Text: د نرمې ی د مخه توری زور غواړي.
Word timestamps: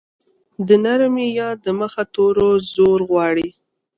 د 0.67 0.69
نرمې 0.83 1.27
ی 1.39 1.47
د 1.63 1.65
مخه 1.79 2.03
توری 2.13 2.49
زور 2.73 2.99
غواړي. 3.09 3.49